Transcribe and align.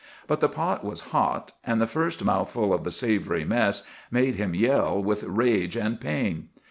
"But 0.25 0.39
the 0.39 0.49
pot 0.49 0.83
was 0.83 0.99
hot, 1.11 1.51
and 1.63 1.79
the 1.79 1.85
first 1.85 2.25
mouthful 2.25 2.73
of 2.73 2.83
the 2.83 2.89
savory 2.89 3.45
mess 3.45 3.83
made 4.09 4.35
him 4.35 4.55
yell 4.55 4.99
with 4.99 5.21
rage 5.25 5.75
and 5.75 6.01
pain. 6.01 6.47